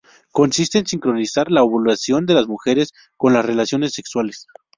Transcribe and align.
Consiste 0.31 0.79
en 0.79 0.87
sincronizar 0.87 1.51
la 1.51 1.61
ovulación 1.61 2.25
de 2.25 2.33
la 2.33 2.43
mujer 2.47 2.83
con 3.17 3.33
las 3.33 3.45
relaciones 3.45 3.93
sexuales. 3.93 4.47